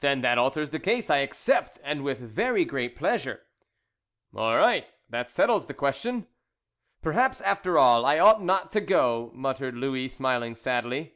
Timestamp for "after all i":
7.40-8.18